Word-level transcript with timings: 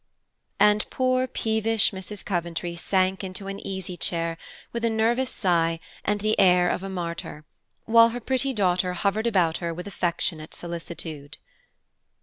And 0.59 0.89
poor, 0.89 1.27
peevish 1.27 1.91
Mrs. 1.91 2.25
Coventry 2.25 2.75
sank 2.75 3.23
into 3.23 3.45
an 3.45 3.59
easy 3.59 3.95
chair 3.97 4.35
with 4.73 4.83
a 4.83 4.89
nervous 4.89 5.29
sigh 5.29 5.79
and 6.03 6.21
the 6.21 6.39
air 6.39 6.69
of 6.71 6.81
a 6.81 6.89
martyr, 6.89 7.45
while 7.85 8.09
her 8.09 8.19
pretty 8.19 8.51
daughter 8.51 8.93
hovered 8.93 9.27
about 9.27 9.57
her 9.57 9.75
with 9.75 9.85
affectionate 9.85 10.55
solicitude. 10.55 11.37